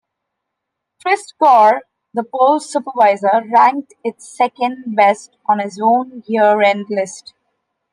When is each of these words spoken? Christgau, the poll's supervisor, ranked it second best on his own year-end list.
Christgau, 1.05 1.81
the 2.11 2.23
poll's 2.23 2.71
supervisor, 2.71 3.43
ranked 3.53 3.93
it 4.03 4.19
second 4.19 4.95
best 4.95 5.37
on 5.47 5.59
his 5.59 5.79
own 5.79 6.23
year-end 6.25 6.87
list. 6.89 7.35